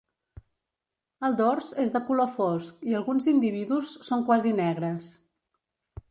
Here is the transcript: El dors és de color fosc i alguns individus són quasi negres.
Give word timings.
El 1.29 1.35
dors 1.41 1.67
és 1.83 1.91
de 1.97 1.99
color 2.07 2.31
fosc 2.37 2.87
i 2.91 2.97
alguns 2.99 3.27
individus 3.33 3.91
són 4.09 4.25
quasi 4.31 4.55
negres. 4.61 5.11